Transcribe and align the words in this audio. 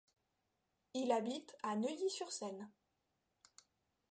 Il 0.95 1.11
habite 1.11 1.55
à 1.61 1.75
Neuilly-sur-Seine. 1.75 2.71